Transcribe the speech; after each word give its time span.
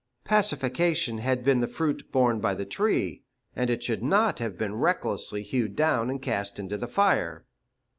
Pacification 0.23 1.19
had 1.19 1.43
been 1.43 1.59
the 1.59 1.67
fruit 1.67 2.11
borne 2.11 2.39
by 2.39 2.55
the 2.55 2.65
tree, 2.65 3.21
and 3.55 3.69
it 3.69 3.83
should 3.83 4.01
not 4.01 4.39
have 4.39 4.57
been 4.57 4.73
recklessly 4.73 5.43
hewed 5.43 5.75
down 5.75 6.09
and 6.09 6.19
cast 6.19 6.57
into 6.57 6.75
the 6.75 6.87
fire. 6.87 7.45